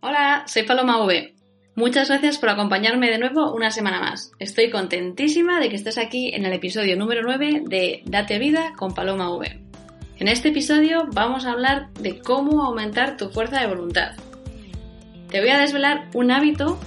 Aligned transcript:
Hola, 0.00 0.44
soy 0.46 0.62
Paloma 0.62 1.04
V. 1.04 1.34
Muchas 1.74 2.08
gracias 2.08 2.38
por 2.38 2.50
acompañarme 2.50 3.10
de 3.10 3.18
nuevo 3.18 3.52
una 3.52 3.72
semana 3.72 3.98
más. 3.98 4.30
Estoy 4.38 4.70
contentísima 4.70 5.58
de 5.58 5.68
que 5.68 5.74
estés 5.74 5.98
aquí 5.98 6.30
en 6.32 6.46
el 6.46 6.52
episodio 6.52 6.96
número 6.96 7.22
9 7.24 7.64
de 7.66 8.02
Date 8.04 8.38
Vida 8.38 8.74
con 8.76 8.94
Paloma 8.94 9.34
V. 9.34 9.58
En 10.18 10.28
este 10.28 10.50
episodio 10.50 11.08
vamos 11.12 11.46
a 11.46 11.50
hablar 11.50 11.92
de 11.94 12.20
cómo 12.20 12.62
aumentar 12.62 13.16
tu 13.16 13.30
fuerza 13.30 13.60
de 13.60 13.66
voluntad. 13.66 14.12
Te 15.30 15.40
voy 15.40 15.50
a 15.50 15.58
desvelar 15.58 16.08
un 16.14 16.30
hábito 16.30 16.78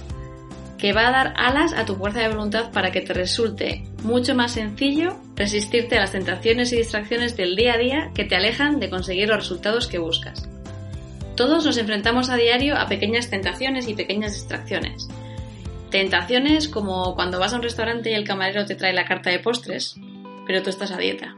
que 0.78 0.94
va 0.94 1.08
a 1.08 1.12
dar 1.12 1.34
alas 1.36 1.74
a 1.74 1.84
tu 1.84 1.96
fuerza 1.96 2.20
de 2.20 2.30
voluntad 2.30 2.72
para 2.72 2.92
que 2.92 3.02
te 3.02 3.12
resulte 3.12 3.84
mucho 4.04 4.34
más 4.34 4.52
sencillo 4.52 5.20
resistirte 5.36 5.98
a 5.98 6.00
las 6.00 6.12
tentaciones 6.12 6.72
y 6.72 6.78
distracciones 6.78 7.36
del 7.36 7.56
día 7.56 7.74
a 7.74 7.78
día 7.78 8.10
que 8.14 8.24
te 8.24 8.36
alejan 8.36 8.80
de 8.80 8.88
conseguir 8.88 9.28
los 9.28 9.36
resultados 9.36 9.86
que 9.86 9.98
buscas. 9.98 10.48
Todos 11.36 11.64
nos 11.64 11.78
enfrentamos 11.78 12.28
a 12.28 12.36
diario 12.36 12.76
a 12.76 12.86
pequeñas 12.86 13.30
tentaciones 13.30 13.88
y 13.88 13.94
pequeñas 13.94 14.34
distracciones. 14.34 15.08
Tentaciones 15.90 16.68
como 16.68 17.14
cuando 17.14 17.38
vas 17.38 17.52
a 17.52 17.56
un 17.56 17.62
restaurante 17.62 18.10
y 18.10 18.14
el 18.14 18.24
camarero 18.24 18.66
te 18.66 18.74
trae 18.74 18.92
la 18.92 19.06
carta 19.06 19.30
de 19.30 19.38
postres, 19.38 19.96
pero 20.46 20.62
tú 20.62 20.70
estás 20.70 20.90
a 20.90 20.98
dieta. 20.98 21.34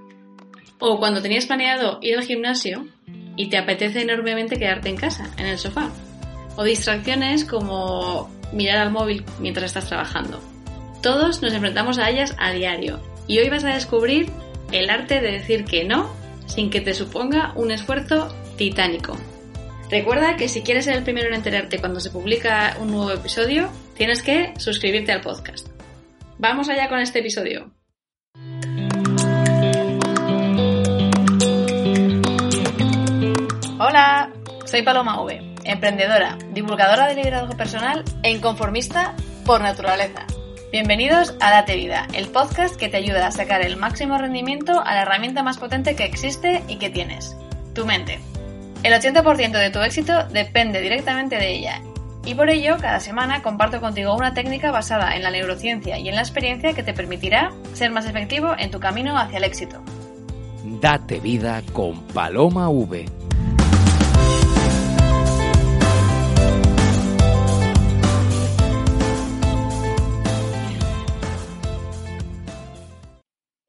O 0.78 0.98
cuando 0.98 1.22
tenías 1.22 1.46
planeado 1.46 1.98
ir 2.02 2.16
al 2.16 2.24
gimnasio 2.24 2.86
y 3.36 3.48
te 3.48 3.58
apetece 3.58 4.02
enormemente 4.02 4.58
quedarte 4.58 4.88
en 4.88 4.96
casa, 4.96 5.30
en 5.36 5.46
el 5.46 5.58
sofá. 5.58 5.90
O 6.56 6.64
distracciones 6.64 7.44
como 7.44 8.30
mirar 8.52 8.78
al 8.78 8.90
móvil 8.90 9.24
mientras 9.40 9.66
estás 9.66 9.86
trabajando. 9.86 10.40
Todos 11.02 11.42
nos 11.42 11.52
enfrentamos 11.52 11.98
a 11.98 12.10
ellas 12.10 12.34
a 12.38 12.52
diario 12.52 13.00
y 13.26 13.38
hoy 13.38 13.48
vas 13.48 13.64
a 13.64 13.74
descubrir 13.74 14.30
el 14.72 14.90
arte 14.90 15.20
de 15.20 15.32
decir 15.32 15.64
que 15.64 15.84
no 15.84 16.10
sin 16.46 16.70
que 16.70 16.80
te 16.80 16.94
suponga 16.94 17.52
un 17.56 17.70
esfuerzo 17.70 18.34
titánico. 18.56 19.16
Recuerda 19.94 20.34
que 20.34 20.48
si 20.48 20.62
quieres 20.62 20.86
ser 20.86 20.96
el 20.96 21.04
primero 21.04 21.28
en 21.28 21.34
enterarte 21.34 21.78
cuando 21.78 22.00
se 22.00 22.10
publica 22.10 22.76
un 22.80 22.90
nuevo 22.90 23.12
episodio, 23.12 23.70
tienes 23.96 24.22
que 24.22 24.52
suscribirte 24.58 25.12
al 25.12 25.20
podcast. 25.20 25.68
Vamos 26.36 26.68
allá 26.68 26.88
con 26.88 26.98
este 26.98 27.20
episodio. 27.20 27.70
Hola, 33.78 34.32
soy 34.64 34.82
Paloma 34.82 35.22
V, 35.22 35.54
emprendedora, 35.62 36.38
divulgadora 36.50 37.06
de 37.06 37.14
liderazgo 37.14 37.56
personal 37.56 38.02
e 38.24 38.32
inconformista 38.32 39.14
por 39.46 39.60
naturaleza. 39.60 40.26
Bienvenidos 40.72 41.36
a 41.38 41.52
Date 41.52 41.76
Vida, 41.76 42.08
el 42.14 42.26
podcast 42.30 42.74
que 42.74 42.88
te 42.88 42.96
ayuda 42.96 43.28
a 43.28 43.30
sacar 43.30 43.64
el 43.64 43.76
máximo 43.76 44.18
rendimiento 44.18 44.80
a 44.84 44.92
la 44.92 45.02
herramienta 45.02 45.44
más 45.44 45.58
potente 45.58 45.94
que 45.94 46.04
existe 46.04 46.64
y 46.66 46.80
que 46.80 46.90
tienes, 46.90 47.36
tu 47.76 47.86
mente. 47.86 48.33
El 48.84 48.92
80% 48.92 49.52
de 49.52 49.70
tu 49.70 49.78
éxito 49.80 50.12
depende 50.28 50.82
directamente 50.82 51.36
de 51.36 51.56
ella. 51.56 51.80
Y 52.26 52.34
por 52.34 52.50
ello, 52.50 52.76
cada 52.78 53.00
semana 53.00 53.40
comparto 53.40 53.80
contigo 53.80 54.14
una 54.14 54.34
técnica 54.34 54.70
basada 54.70 55.16
en 55.16 55.22
la 55.22 55.30
neurociencia 55.30 55.98
y 55.98 56.10
en 56.10 56.14
la 56.14 56.20
experiencia 56.20 56.74
que 56.74 56.82
te 56.82 56.92
permitirá 56.92 57.50
ser 57.72 57.90
más 57.92 58.04
efectivo 58.04 58.54
en 58.58 58.70
tu 58.70 58.80
camino 58.80 59.16
hacia 59.16 59.38
el 59.38 59.44
éxito. 59.44 59.82
Date 60.82 61.18
vida 61.20 61.62
con 61.72 62.06
Paloma 62.08 62.68
V. 62.68 63.06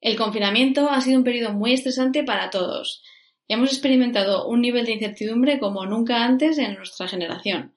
El 0.02 0.18
confinamiento 0.18 0.90
ha 0.90 1.00
sido 1.00 1.20
un 1.20 1.24
periodo 1.24 1.54
muy 1.54 1.72
estresante 1.72 2.26
para 2.26 2.50
todos. 2.50 3.02
Hemos 3.48 3.72
experimentado 3.72 4.48
un 4.48 4.62
nivel 4.62 4.86
de 4.86 4.94
incertidumbre 4.94 5.60
como 5.60 5.86
nunca 5.86 6.24
antes 6.24 6.58
en 6.58 6.76
nuestra 6.76 7.08
generación. 7.08 7.76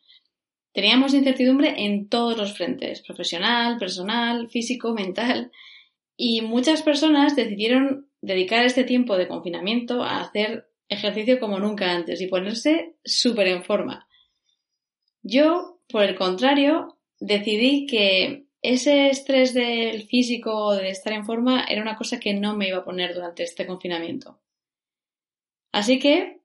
Teníamos 0.73 1.13
incertidumbre 1.13 1.75
en 1.85 2.09
todos 2.09 2.39
los 2.39 2.57
frentes, 2.57 3.03
profesional, 3.03 3.79
personal, 3.79 4.49
físico, 4.49 4.95
mental, 4.95 5.51
y 6.17 6.41
muchas 6.41 6.83
personas 6.83 7.37
decidieron 7.37 8.09
dedicar 8.21 8.65
este 8.65 8.85
tiempo 8.85 9.17
de 9.17 9.29
confinamiento 9.29 10.03
a 10.03 10.21
hacer 10.21 10.69
ejercicio 10.89 11.39
como 11.39 11.59
nunca 11.59 11.93
antes 11.93 12.21
y 12.21 12.27
ponerse 12.27 12.97
súper 13.05 13.49
en 13.49 13.63
forma. 13.63 14.09
Yo, 15.23 15.81
por 15.89 16.03
el 16.03 16.17
contrario, 16.17 16.99
decidí 17.21 17.87
que 17.87 18.47
ese 18.63 19.09
estrés 19.11 19.55
del 19.55 20.03
físico, 20.05 20.75
de 20.75 20.89
estar 20.91 21.13
en 21.13 21.25
forma, 21.25 21.65
era 21.65 21.83
una 21.83 21.97
cosa 21.97 22.19
que 22.19 22.35
no 22.35 22.57
me 22.57 22.69
iba 22.69 22.79
a 22.79 22.85
poner 22.85 23.15
durante 23.15 23.43
este 23.43 23.67
confinamiento. 23.67 24.41
Así 25.79 26.01
que, 26.01 26.41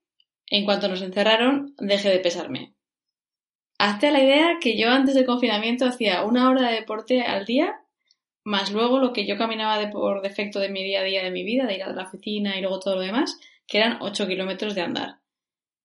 en 0.46 0.64
cuanto 0.64 0.88
nos 0.88 1.02
encerraron, 1.02 1.74
dejé 1.80 2.12
de 2.12 2.20
pesarme. 2.20 2.76
Hazte 3.80 4.12
la 4.12 4.24
idea 4.24 4.58
que 4.62 4.78
yo 4.78 4.92
antes 4.92 5.16
del 5.16 5.26
confinamiento 5.26 5.88
hacía 5.88 6.24
una 6.24 6.52
hora 6.52 6.70
de 6.70 6.76
deporte 6.76 7.24
al 7.24 7.44
día, 7.44 7.82
más 8.44 8.72
luego 8.72 9.00
lo 9.00 9.12
que 9.12 9.26
yo 9.26 9.36
caminaba 9.36 9.80
de 9.80 9.88
por 9.88 10.22
defecto 10.22 10.60
de 10.60 10.70
mi 10.70 10.84
día 10.84 11.00
a 11.02 11.04
día 11.04 11.24
de 11.24 11.32
mi 11.32 11.44
vida, 11.44 11.66
de 11.66 11.78
ir 11.78 11.82
a 11.82 11.94
la 11.94 12.04
oficina 12.04 12.56
y 12.56 12.62
luego 12.62 12.80
todo 12.80 12.98
lo 12.98 13.02
demás, 13.02 13.40
que 13.66 13.80
eran 13.80 13.98
8 14.02 14.28
kilómetros 14.28 14.76
de 14.76 14.82
andar. 14.82 15.18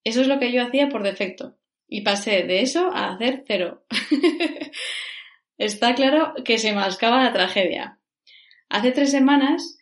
Eso 0.04 0.20
es 0.20 0.26
lo 0.26 0.38
que 0.38 0.52
yo 0.52 0.62
hacía 0.62 0.90
por 0.90 1.02
defecto. 1.02 1.56
Y 1.86 2.02
pasé 2.02 2.42
de 2.42 2.60
eso 2.60 2.90
a 2.92 3.14
hacer 3.14 3.44
cero. 3.46 3.86
Está 5.56 5.94
claro 5.94 6.34
que 6.44 6.58
se 6.58 6.74
mascaba 6.74 7.24
la 7.24 7.32
tragedia. 7.32 7.98
Hace 8.68 8.92
tres 8.92 9.10
semanas 9.10 9.78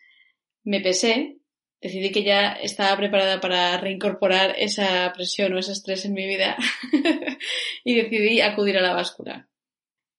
me 0.63 0.79
pesé, 0.79 1.36
decidí 1.81 2.11
que 2.11 2.23
ya 2.23 2.53
estaba 2.53 2.95
preparada 2.97 3.39
para 3.39 3.77
reincorporar 3.77 4.55
esa 4.57 5.11
presión 5.13 5.53
o 5.53 5.59
ese 5.59 5.73
estrés 5.73 6.05
en 6.05 6.13
mi 6.13 6.25
vida 6.25 6.57
y 7.83 7.95
decidí 7.95 8.41
acudir 8.41 8.77
a 8.77 8.81
la 8.81 8.93
báscula. 8.93 9.47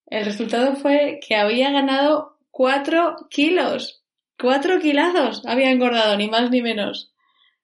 El 0.07 0.25
resultado 0.25 0.77
fue 0.77 1.21
que 1.27 1.37
había 1.37 1.71
ganado 1.71 2.39
cuatro 2.51 3.17
kilos. 3.31 4.03
Cuatro 4.41 4.81
kilazos 4.81 5.45
había 5.47 5.71
engordado, 5.71 6.17
ni 6.17 6.29
más 6.29 6.51
ni 6.51 6.63
menos. 6.63 7.13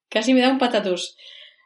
Casi 0.09 0.35
me 0.35 0.41
da 0.41 0.51
un 0.51 0.59
patatús. 0.59 1.17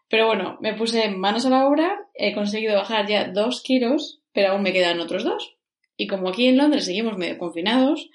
Pero 0.09 0.27
bueno, 0.27 0.56
me 0.60 0.75
puse 0.75 1.09
manos 1.10 1.45
a 1.47 1.50
la 1.50 1.66
obra, 1.66 2.06
he 2.15 2.34
conseguido 2.34 2.77
bajar 2.77 3.06
ya 3.06 3.28
dos 3.28 3.62
kilos, 3.62 4.21
pero 4.33 4.53
aún 4.53 4.62
me 4.62 4.72
quedan 4.72 5.00
otros 5.00 5.25
dos. 5.25 5.56
Y 5.97 6.06
como 6.06 6.28
aquí 6.28 6.47
en 6.47 6.56
Londres 6.56 6.84
seguimos 6.84 7.19
medio 7.19 7.39
confinados, 7.39 8.09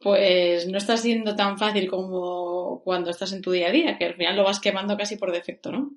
pues 0.00 0.68
no 0.68 0.78
está 0.78 0.96
siendo 0.96 1.34
tan 1.34 1.58
fácil 1.58 1.90
como 1.90 2.82
cuando 2.84 3.10
estás 3.10 3.32
en 3.32 3.42
tu 3.42 3.50
día 3.50 3.68
a 3.68 3.72
día, 3.72 3.98
que 3.98 4.06
al 4.06 4.14
final 4.14 4.36
lo 4.36 4.44
vas 4.44 4.60
quemando 4.60 4.96
casi 4.96 5.16
por 5.16 5.32
defecto, 5.32 5.72
¿no? 5.72 5.90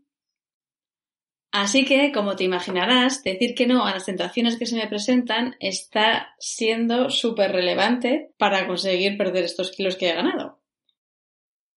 Así 1.51 1.83
que, 1.83 2.13
como 2.13 2.37
te 2.37 2.45
imaginarás, 2.45 3.23
decir 3.23 3.55
que 3.55 3.67
no 3.67 3.85
a 3.85 3.91
las 3.91 4.05
tentaciones 4.05 4.57
que 4.57 4.65
se 4.65 4.77
me 4.77 4.87
presentan 4.87 5.57
está 5.59 6.33
siendo 6.39 7.09
súper 7.09 7.51
relevante 7.51 8.31
para 8.37 8.65
conseguir 8.67 9.17
perder 9.17 9.43
estos 9.43 9.71
kilos 9.71 9.97
que 9.97 10.09
he 10.09 10.15
ganado. 10.15 10.61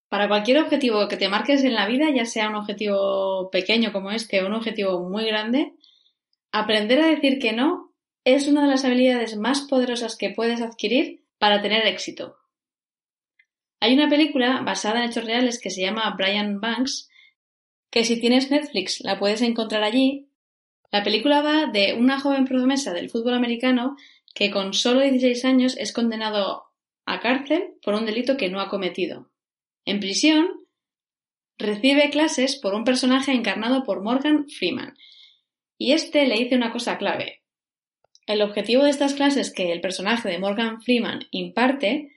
Para 0.09 0.29
cualquier 0.29 0.59
objetivo 0.59 1.09
que 1.09 1.17
te 1.17 1.29
marques 1.29 1.65
en 1.65 1.75
la 1.75 1.89
vida, 1.89 2.07
ya 2.15 2.25
sea 2.25 2.49
un 2.49 2.55
objetivo 2.55 3.51
pequeño 3.51 3.93
como 3.93 4.13
este 4.13 4.41
o 4.41 4.47
un 4.47 4.55
objetivo 4.55 5.09
muy 5.09 5.25
grande, 5.27 5.75
aprender 6.53 7.01
a 7.01 7.09
decir 7.09 7.41
que 7.41 7.53
no 7.53 7.93
es 8.23 8.47
una 8.47 8.63
de 8.63 8.69
las 8.69 8.85
habilidades 8.85 9.37
más 9.37 9.63
poderosas 9.63 10.17
que 10.17 10.31
puedes 10.31 10.63
adquirir 10.63 11.24
para 11.45 11.61
tener 11.61 11.87
éxito. 11.87 12.39
Hay 13.79 13.93
una 13.93 14.09
película 14.09 14.63
basada 14.63 15.01
en 15.01 15.11
hechos 15.11 15.27
reales 15.27 15.61
que 15.61 15.69
se 15.69 15.83
llama 15.83 16.15
Brian 16.17 16.59
Banks, 16.59 17.11
que 17.91 18.03
si 18.03 18.19
tienes 18.19 18.51
Netflix 18.51 19.03
la 19.03 19.19
puedes 19.19 19.43
encontrar 19.43 19.83
allí. 19.83 20.31
La 20.91 21.03
película 21.03 21.43
va 21.43 21.67
de 21.67 21.93
una 21.93 22.19
joven 22.19 22.47
promesa 22.47 22.95
del 22.95 23.11
fútbol 23.11 23.35
americano 23.35 23.95
que 24.35 24.51
con 24.51 24.73
solo 24.73 25.01
16 25.01 25.45
años 25.45 25.77
es 25.77 25.93
condenado 25.93 26.65
a 27.05 27.21
cárcel 27.21 27.75
por 27.83 27.93
un 27.93 28.07
delito 28.07 28.39
que 28.39 28.49
no 28.49 28.59
ha 28.59 28.71
cometido. 28.71 29.31
En 29.85 30.01
prisión, 30.01 30.49
recibe 31.59 32.09
clases 32.09 32.57
por 32.57 32.73
un 32.73 32.85
personaje 32.85 33.33
encarnado 33.33 33.85
por 33.85 34.03
Morgan 34.03 34.49
Freeman. 34.49 34.97
Y 35.77 35.93
este 35.93 36.27
le 36.27 36.37
dice 36.37 36.57
una 36.57 36.73
cosa 36.73 36.97
clave. 36.97 37.34
El 38.27 38.41
objetivo 38.41 38.85
de 38.85 38.91
estas 38.91 39.15
clases 39.15 39.53
que 39.53 39.73
el 39.73 39.81
personaje 39.81 40.29
de 40.29 40.39
Morgan 40.39 40.81
Freeman 40.81 41.21
imparte 41.31 42.13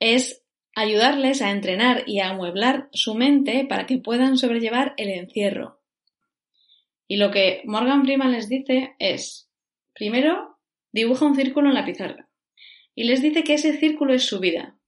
es 0.00 0.42
ayudarles 0.74 1.42
a 1.42 1.50
entrenar 1.50 2.04
y 2.06 2.20
a 2.20 2.30
amueblar 2.30 2.88
su 2.92 3.14
mente 3.14 3.66
para 3.68 3.86
que 3.86 3.98
puedan 3.98 4.38
sobrellevar 4.38 4.94
el 4.96 5.10
encierro. 5.10 5.80
Y 7.06 7.16
lo 7.16 7.30
que 7.30 7.62
Morgan 7.66 8.04
Freeman 8.04 8.32
les 8.32 8.48
dice 8.48 8.94
es, 8.98 9.50
primero, 9.92 10.58
dibuja 10.92 11.26
un 11.26 11.36
círculo 11.36 11.68
en 11.68 11.74
la 11.74 11.84
pizarra. 11.84 12.28
Y 12.94 13.04
les 13.04 13.20
dice 13.20 13.44
que 13.44 13.54
ese 13.54 13.76
círculo 13.78 14.14
es 14.14 14.24
su 14.24 14.40
vida. 14.40 14.78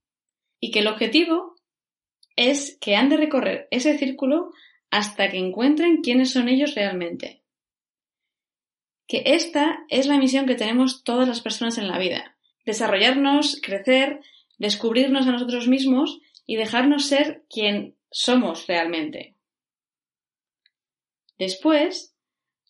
Y 0.61 0.70
que 0.70 0.78
el 0.81 0.87
objetivo 0.87 1.55
es 2.37 2.78
que 2.81 2.96
han 2.96 3.11
de 3.11 3.19
recorrer 3.19 3.69
ese 3.70 3.99
círculo 3.99 4.50
hasta 4.90 5.31
que 5.31 5.38
encuentren 5.38 6.00
quiénes 6.02 6.32
son 6.32 6.49
ellos 6.49 6.75
realmente. 6.75 7.44
Que 9.06 9.22
esta 9.26 9.84
es 9.88 10.06
la 10.06 10.18
misión 10.18 10.46
que 10.46 10.54
tenemos 10.54 11.04
todas 11.04 11.28
las 11.28 11.40
personas 11.40 11.78
en 11.78 11.88
la 11.88 11.98
vida. 11.98 12.36
Desarrollarnos, 12.64 13.60
crecer, 13.62 14.20
descubrirnos 14.58 15.26
a 15.26 15.32
nosotros 15.32 15.68
mismos 15.68 16.20
y 16.46 16.56
dejarnos 16.56 17.06
ser 17.06 17.44
quien 17.50 17.96
somos 18.10 18.66
realmente. 18.66 19.34
Después, 21.38 22.14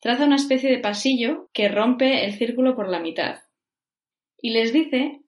traza 0.01 0.25
una 0.25 0.37
especie 0.37 0.71
de 0.71 0.79
pasillo 0.79 1.51
que 1.53 1.69
rompe 1.69 2.25
el 2.25 2.35
círculo 2.35 2.75
por 2.75 2.89
la 2.89 3.01
mitad. 3.01 3.43
Y 4.41 4.51
les 4.51 4.73
dice 4.73 5.21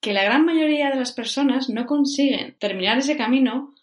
que 0.00 0.12
la 0.12 0.24
gran 0.24 0.44
mayoría 0.44 0.90
de 0.90 0.96
las 0.96 1.12
personas 1.12 1.68
no 1.68 1.86
consiguen 1.86 2.56
terminar 2.58 2.98
ese 2.98 3.16
camino 3.16 3.74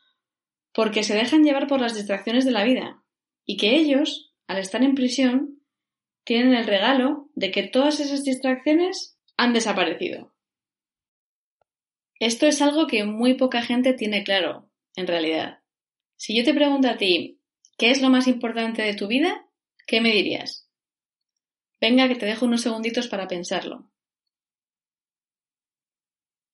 porque 0.74 1.04
se 1.04 1.16
dejan 1.16 1.44
llevar 1.44 1.68
por 1.68 1.82
las 1.82 1.96
distracciones 1.96 2.46
de 2.46 2.52
la 2.52 2.64
vida 2.64 3.04
y 3.46 3.58
que 3.58 3.76
ellos, 3.76 4.34
al 4.48 4.58
estar 4.58 4.84
en 4.84 4.96
prisión, 4.96 5.60
tienen 6.24 6.54
el 6.54 6.66
regalo 6.66 7.30
de 7.36 7.52
que 7.52 7.64
todas 7.64 8.00
esas 8.00 8.24
distracciones 8.24 9.18
han 9.38 9.54
desaparecido. 9.54 10.34
Esto 12.20 12.46
es 12.46 12.62
algo 12.62 12.88
que 12.88 13.04
muy 13.04 13.34
poca 13.34 13.62
gente 13.62 13.94
tiene 13.94 14.24
claro, 14.24 14.70
en 14.96 15.08
realidad. 15.08 15.60
Si 16.16 16.38
yo 16.38 16.44
te 16.44 16.54
pregunto 16.54 16.88
a 16.88 16.98
ti, 16.98 17.42
¿qué 17.78 17.92
es 17.92 18.02
lo 18.02 18.10
más 18.10 18.28
importante 18.28 18.82
de 18.82 18.94
tu 18.94 19.08
vida? 19.08 19.46
¿Qué 19.86 20.00
me 20.00 20.12
dirías? 20.12 20.70
Venga, 21.82 22.08
que 22.08 22.16
te 22.16 22.26
dejo 22.26 22.46
unos 22.46 22.62
segunditos 22.62 23.08
para 23.08 23.28
pensarlo. 23.28 23.90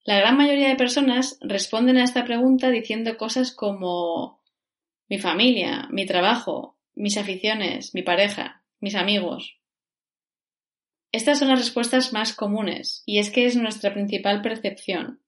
La 0.05 0.17
gran 0.17 0.37
mayoría 0.37 0.69
de 0.69 0.75
personas 0.75 1.37
responden 1.41 1.97
a 1.97 2.03
esta 2.03 2.25
pregunta 2.25 2.71
diciendo 2.71 3.15
cosas 3.15 3.53
como 3.53 4.41
mi 5.07 5.19
familia, 5.19 5.87
mi 5.91 6.07
trabajo, 6.07 6.79
mis 6.95 7.17
aficiones, 7.17 7.93
mi 7.93 8.01
pareja, 8.01 8.63
mis 8.79 8.95
amigos. 8.95 9.58
Estas 11.11 11.39
son 11.39 11.47
las 11.47 11.59
respuestas 11.59 12.13
más 12.13 12.33
comunes 12.33 13.01
y 13.05 13.17
es 13.19 13.31
que 13.31 13.45
es 13.45 13.55
nuestra 13.55 13.93
principal 13.93 14.41
percepción. 14.41 15.21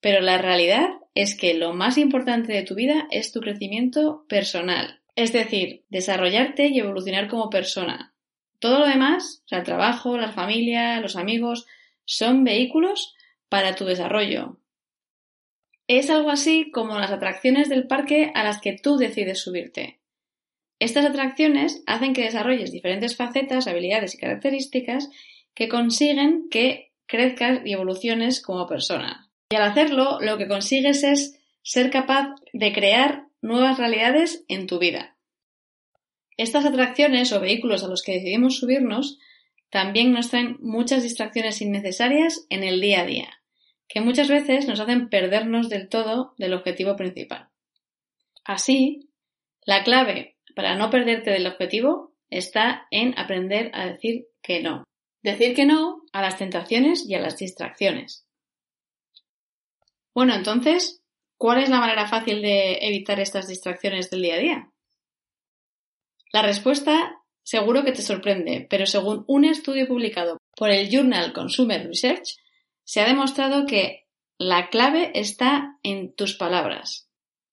Pero 0.00 0.20
la 0.20 0.38
realidad 0.38 0.88
es 1.14 1.36
que 1.36 1.54
lo 1.54 1.72
más 1.72 1.98
importante 1.98 2.52
de 2.52 2.62
tu 2.62 2.76
vida 2.76 3.08
es 3.10 3.32
tu 3.32 3.40
crecimiento 3.40 4.24
personal, 4.28 5.00
es 5.16 5.32
decir, 5.32 5.84
desarrollarte 5.88 6.68
y 6.68 6.78
evolucionar 6.78 7.28
como 7.28 7.50
persona. 7.50 8.14
Todo 8.60 8.80
lo 8.80 8.86
demás, 8.86 9.42
el 9.50 9.64
trabajo, 9.64 10.16
la 10.16 10.30
familia, 10.30 11.00
los 11.00 11.16
amigos, 11.16 11.66
son 12.04 12.44
vehículos 12.44 13.16
para 13.48 13.74
tu 13.74 13.84
desarrollo. 13.84 14.60
Es 15.88 16.10
algo 16.10 16.30
así 16.30 16.70
como 16.70 16.98
las 16.98 17.10
atracciones 17.10 17.68
del 17.68 17.88
parque 17.88 18.30
a 18.34 18.44
las 18.44 18.60
que 18.60 18.74
tú 18.74 18.96
decides 18.96 19.40
subirte. 19.40 19.98
Estas 20.78 21.04
atracciones 21.04 21.82
hacen 21.86 22.12
que 22.12 22.22
desarrolles 22.22 22.70
diferentes 22.72 23.16
facetas, 23.16 23.66
habilidades 23.66 24.14
y 24.14 24.18
características 24.18 25.10
que 25.54 25.68
consiguen 25.68 26.48
que 26.50 26.92
crezcas 27.06 27.60
y 27.64 27.72
evoluciones 27.72 28.42
como 28.42 28.66
persona. 28.66 29.30
Y 29.50 29.56
al 29.56 29.62
hacerlo, 29.62 30.18
lo 30.20 30.38
que 30.38 30.46
consigues 30.46 31.02
es 31.02 31.40
ser 31.62 31.90
capaz 31.90 32.34
de 32.52 32.72
crear 32.72 33.24
nuevas 33.40 33.78
realidades 33.78 34.44
en 34.48 34.66
tu 34.66 34.78
vida. 34.78 35.16
Estas 36.36 36.64
atracciones 36.64 37.32
o 37.32 37.40
vehículos 37.40 37.82
a 37.82 37.88
los 37.88 38.02
que 38.02 38.12
decidimos 38.12 38.58
subirnos 38.58 39.18
también 39.70 40.12
nos 40.12 40.30
traen 40.30 40.56
muchas 40.60 41.02
distracciones 41.02 41.60
innecesarias 41.60 42.46
en 42.50 42.62
el 42.62 42.80
día 42.80 43.00
a 43.00 43.06
día 43.06 43.38
que 43.88 44.00
muchas 44.00 44.28
veces 44.28 44.68
nos 44.68 44.78
hacen 44.80 45.08
perdernos 45.08 45.68
del 45.68 45.88
todo 45.88 46.34
del 46.36 46.52
objetivo 46.52 46.94
principal. 46.94 47.48
Así, 48.44 49.08
la 49.64 49.82
clave 49.82 50.36
para 50.58 50.74
no 50.74 50.90
perderte 50.90 51.30
del 51.30 51.46
objetivo 51.46 52.16
está 52.30 52.88
en 52.90 53.16
aprender 53.16 53.70
a 53.74 53.86
decir 53.86 54.26
que 54.42 54.60
no. 54.60 54.82
Decir 55.22 55.54
que 55.54 55.64
no 55.64 56.02
a 56.12 56.20
las 56.20 56.36
tentaciones 56.36 57.08
y 57.08 57.14
a 57.14 57.20
las 57.20 57.36
distracciones. 57.36 58.26
Bueno, 60.12 60.34
entonces, 60.34 61.00
¿cuál 61.36 61.62
es 61.62 61.68
la 61.68 61.78
manera 61.78 62.08
fácil 62.08 62.42
de 62.42 62.78
evitar 62.80 63.20
estas 63.20 63.46
distracciones 63.46 64.10
del 64.10 64.22
día 64.22 64.34
a 64.34 64.38
día? 64.38 64.72
La 66.32 66.42
respuesta 66.42 67.22
seguro 67.44 67.84
que 67.84 67.92
te 67.92 68.02
sorprende, 68.02 68.66
pero 68.68 68.84
según 68.84 69.24
un 69.28 69.44
estudio 69.44 69.86
publicado 69.86 70.38
por 70.56 70.70
el 70.70 70.90
Journal 70.90 71.32
Consumer 71.32 71.86
Research, 71.86 72.36
se 72.82 73.00
ha 73.00 73.06
demostrado 73.06 73.64
que 73.64 74.08
la 74.38 74.70
clave 74.70 75.12
está 75.14 75.78
en 75.84 76.16
tus 76.16 76.34
palabras. 76.34 77.07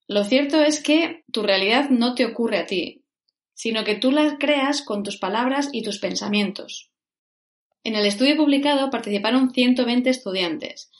Lo 0.07 0.23
cierto 0.23 0.61
es 0.61 0.81
que 0.81 1.23
tu 1.31 1.41
realidad 1.41 1.89
no 1.89 2.13
te 2.13 2.25
ocurre 2.25 2.59
a 2.59 2.65
ti, 2.65 3.03
sino 3.53 3.83
que 3.83 3.95
tú 3.95 4.11
la 4.11 4.37
creas 4.37 4.81
con 4.81 5.03
tus 5.03 5.17
palabras 5.17 5.69
y 5.71 5.81
tus 5.81 5.99
pensamientos. 5.99 6.91
En 7.83 7.95
el 7.95 8.05
estudio 8.05 8.35
publicado 8.35 8.89
participaron 8.89 9.51
120 9.51 10.09
estudiantes, 10.09 10.91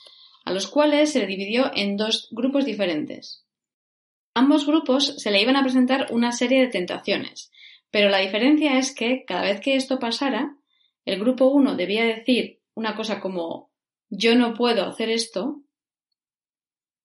a 0.44 0.52
los 0.52 0.68
cuales 0.68 1.12
se 1.12 1.20
le 1.20 1.28
dividió 1.28 1.72
en 1.76 1.98
dos 1.98 2.30
grupos 2.32 2.66
diferentes. 2.66 3.44
ambos 4.38 4.66
grupos 4.66 5.16
se 5.18 5.32
le 5.32 5.42
iban 5.42 5.56
a 5.56 5.64
presentar 5.64 6.08
una 6.12 6.34
serie 6.34 6.60
de 6.60 6.68
tentaciones, 6.68 7.52
pero 7.90 8.10
la 8.10 8.18
diferencia 8.18 8.78
es 8.78 8.94
que 8.94 9.24
cada 9.24 9.44
vez 9.44 9.62
que 9.62 9.76
esto 9.76 9.98
pasara, 9.98 10.58
el 11.06 11.20
grupo 11.20 11.46
1 11.46 11.76
debía 11.76 12.04
decir 12.04 12.60
una 12.74 12.96
cosa 12.96 13.22
como 13.22 13.72
yo 14.10 14.36
no 14.36 14.54
puedo 14.54 14.86
hacer 14.86 15.10
esto. 15.10 15.62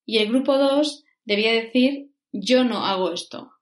Y 0.04 0.18
el 0.18 0.28
grupo 0.28 0.58
2 0.58 1.04
debía 1.24 1.52
decir 1.52 2.10
yo 2.32 2.64
no 2.64 2.84
hago 2.84 3.12
esto. 3.12 3.52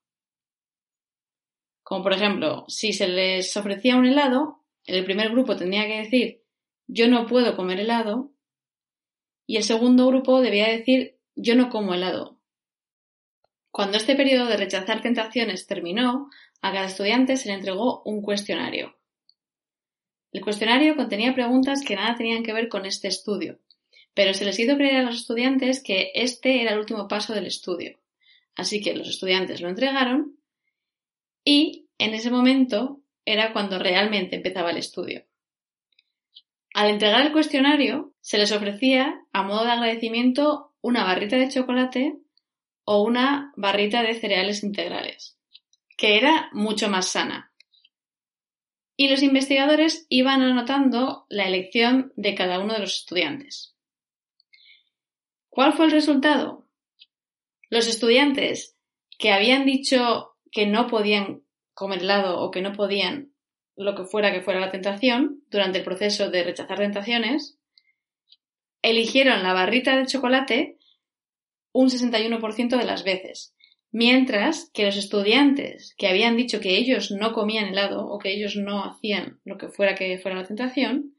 Como 1.83 2.03
por 2.03 2.13
ejemplo, 2.13 2.65
si 2.69 2.93
se 2.93 3.09
les 3.09 3.57
ofrecía 3.57 3.97
un 3.97 4.07
helado, 4.07 4.65
el 4.85 5.05
primer 5.05 5.31
grupo 5.31 5.57
tendría 5.57 5.87
que 5.87 5.99
decir 5.99 6.43
yo 6.87 7.09
no 7.09 7.27
puedo 7.27 7.57
comer 7.57 7.81
helado 7.81 8.33
y 9.47 9.57
el 9.57 9.63
segundo 9.63 10.07
grupo 10.07 10.41
debía 10.41 10.69
decir 10.69 11.19
yo 11.35 11.55
no 11.55 11.71
como 11.71 11.95
helado. 11.95 12.39
Cuando 13.71 13.97
este 13.97 14.17
periodo 14.17 14.47
de 14.47 14.57
rechazar 14.57 15.03
tentaciones 15.03 15.67
terminó, 15.67 16.31
a 16.61 16.73
cada 16.73 16.87
estudiante 16.87 17.37
se 17.37 17.49
le 17.49 17.55
entregó 17.55 18.03
un 18.05 18.23
cuestionario. 18.23 18.97
El 20.33 20.43
cuestionario 20.43 20.97
contenía 20.97 21.35
preguntas 21.35 21.83
que 21.83 21.97
nada 21.97 22.17
tenían 22.17 22.43
que 22.43 22.53
ver 22.53 22.69
con 22.69 22.87
este 22.87 23.09
estudio, 23.09 23.61
pero 24.19 24.35
se 24.35 24.45
les 24.45 24.59
hizo 24.59 24.77
creer 24.77 24.97
a 24.97 25.03
los 25.03 25.15
estudiantes 25.15 25.81
que 25.81 26.11
este 26.13 26.61
era 26.61 26.73
el 26.73 26.81
último 26.81 27.07
paso 27.07 27.35
del 27.35 27.47
estudio. 27.47 28.01
Así 28.57 28.83
que 28.83 28.97
los 28.97 29.09
estudiantes 29.09 29.61
lo 29.61 29.69
entregaron 29.69 30.41
y 31.45 31.87
en 31.99 32.15
ese 32.15 32.29
momento 32.29 33.01
era 33.25 33.53
cuando 33.53 33.79
realmente 33.79 34.35
empezaba 34.35 34.73
el 34.73 34.79
estudio. 34.79 35.25
Al 36.75 36.91
entregar 36.91 37.25
el 37.25 37.31
cuestionario, 37.31 38.13
se 38.21 38.39
les 38.39 38.51
ofrecía, 38.51 39.21
a 39.33 39.45
modo 39.45 39.65
de 39.65 39.71
agradecimiento, 39.71 40.75
una 40.81 41.05
barrita 41.05 41.37
de 41.37 41.51
chocolate 41.51 42.17
o 42.83 43.05
una 43.05 43.53
barrita 43.57 44.03
de 44.03 44.15
cereales 44.15 44.65
integrales, 44.65 45.39
que 45.97 46.17
era 46.17 46.51
mucho 46.53 46.89
más 46.89 47.07
sana 47.07 47.53
y 49.01 49.09
los 49.09 49.23
investigadores 49.23 50.07
iban 50.09 50.43
anotando 50.43 51.25
la 51.29 51.47
elección 51.47 52.13
de 52.17 52.35
cada 52.35 52.59
uno 52.59 52.75
de 52.75 52.81
los 52.81 52.97
estudiantes. 52.97 53.78
¿Cuál 55.59 55.73
fue 55.73 55.87
el 55.87 55.91
resultado? 55.91 56.69
Los 57.69 57.89
estudiantes 57.89 58.77
que 59.19 59.33
habían 59.33 59.67
dicho 59.67 60.37
que 60.53 60.69
no 60.69 60.87
podían 60.87 61.43
comer 61.75 61.99
helado 61.99 62.39
o 62.39 62.53
que 62.53 62.63
no 62.63 62.75
podían 62.75 63.33
lo 63.75 63.97
que 63.97 64.05
fuera 64.05 64.33
que 64.33 64.41
fuera 64.41 64.61
la 64.61 64.71
tentación 64.71 65.43
durante 65.51 65.79
el 65.79 65.85
proceso 65.85 66.31
de 66.31 66.45
rechazar 66.45 66.79
tentaciones, 66.79 67.59
eligieron 68.83 69.43
la 69.43 69.53
barrita 69.53 69.97
de 69.97 70.07
chocolate 70.07 70.79
un 71.73 71.91
61% 71.91 72.79
de 72.79 72.85
las 72.85 73.03
veces 73.03 73.53
Mientras 73.91 74.71
que 74.75 74.85
los 74.85 74.97
estudiantes 74.97 75.95
que 75.97 76.09
habían 76.09 76.37
dicho 76.37 76.61
que 76.61 76.77
ellos 76.77 77.11
no 77.11 77.33
comían 77.33 77.71
helado 77.71 78.07
o 78.07 78.19
que 78.19 78.31
ellos 78.33 78.55
no 78.55 78.85
hacían 78.85 79.41
lo 79.45 79.57
que 79.57 79.69
fuera 79.69 79.95
que 79.95 80.19
fuera 80.19 80.37
la 80.37 80.47
tentación, 80.47 81.15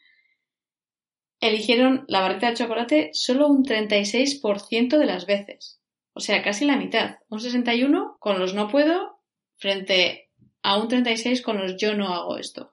eligieron 1.39 2.05
la 2.07 2.21
barrita 2.21 2.49
de 2.49 2.55
chocolate 2.55 3.09
solo 3.13 3.47
un 3.47 3.63
36% 3.63 4.97
de 4.97 5.05
las 5.05 5.25
veces. 5.25 5.79
O 6.13 6.19
sea, 6.19 6.41
casi 6.41 6.65
la 6.65 6.75
mitad. 6.75 7.17
Un 7.29 7.39
61 7.39 8.17
con 8.19 8.39
los 8.39 8.53
no 8.53 8.67
puedo 8.67 9.19
frente 9.57 10.29
a 10.61 10.77
un 10.77 10.87
36 10.87 11.41
con 11.41 11.57
los 11.57 11.77
yo 11.77 11.95
no 11.95 12.13
hago 12.13 12.37
esto. 12.37 12.71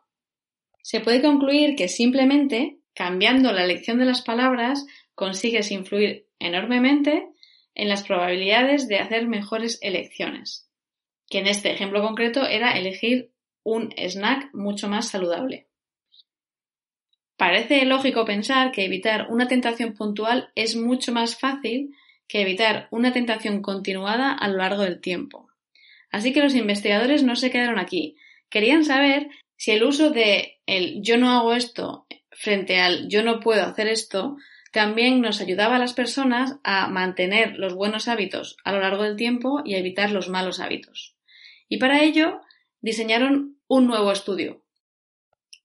Se 0.83 1.01
puede 1.01 1.23
concluir 1.23 1.77
que 1.77 1.89
simplemente 1.89 2.79
cambiando 2.95 3.53
la 3.53 3.65
elección 3.65 3.99
de 3.99 4.05
las 4.05 4.23
palabras 4.23 4.87
consigues 5.15 5.71
influir 5.71 6.29
enormemente 6.39 7.29
en 7.75 7.89
las 7.89 8.05
probabilidades 8.05 8.89
de 8.89 8.99
hacer 8.99 9.29
mejores 9.29 9.79
elecciones, 9.83 10.71
que 11.29 11.39
en 11.39 11.47
este 11.47 11.73
ejemplo 11.73 12.03
concreto 12.03 12.47
era 12.47 12.79
elegir 12.79 13.33
un 13.63 13.93
snack 13.97 14.55
mucho 14.55 14.89
más 14.89 15.09
saludable. 15.09 15.66
Parece 17.37 17.85
lógico 17.85 18.25
pensar 18.25 18.73
que 18.73 18.85
evitar 18.85 19.27
una 19.31 19.47
tentación 19.47 19.95
puntual 19.95 20.51
es 20.55 20.77
mucho 20.77 21.13
más 21.13 21.37
fácil 21.39 21.95
que 22.29 22.41
evitar 22.41 22.89
una 22.91 23.13
tentación 23.13 23.63
continuada 23.63 24.33
a 24.33 24.49
lo 24.49 24.57
largo 24.57 24.83
del 24.83 25.01
tiempo. 25.01 25.49
Así 26.11 26.33
que 26.33 26.43
los 26.43 26.55
investigadores 26.55 27.23
no 27.23 27.37
se 27.37 27.51
quedaron 27.51 27.79
aquí. 27.79 28.17
Querían 28.49 28.85
saber 28.85 29.29
si 29.57 29.73
el 29.73 29.85
uso 29.85 30.11
de 30.11 30.61
el 30.67 31.03
yo 31.03 31.19
no 31.19 31.31
hago 31.31 31.55
esto 31.55 32.07
frente 32.31 32.81
al 32.81 33.09
yo 33.09 33.23
no 33.23 33.41
puedo 33.41 33.63
hacer 33.65 33.89
esto 33.89 34.37
también 34.73 35.23
nos 35.23 35.41
ayudaba 35.41 35.77
a 35.77 35.79
las 35.79 35.95
personas 35.95 36.57
a 36.63 36.89
mantener 36.89 37.57
los 37.57 37.75
buenos 37.75 38.09
hábitos 38.09 38.59
a 38.63 38.73
lo 38.73 38.81
largo 38.81 39.05
del 39.05 39.17
tiempo 39.17 39.63
y 39.65 39.75
a 39.75 39.79
evitar 39.79 40.11
los 40.11 40.29
malos 40.29 40.61
hábitos. 40.61 41.17
Y 41.69 41.79
para 41.79 42.03
ello 42.03 42.41
diseñaron 42.83 43.59
un 43.69 43.87
nuevo 43.87 44.13
estudio. 44.13 44.66